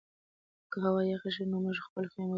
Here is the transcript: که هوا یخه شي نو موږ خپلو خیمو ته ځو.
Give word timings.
که 0.71 0.77
هوا 0.85 1.01
یخه 1.11 1.29
شي 1.35 1.43
نو 1.51 1.57
موږ 1.63 1.77
خپلو 1.87 2.07
خیمو 2.13 2.25
ته 2.25 2.27
ځو. 2.27 2.29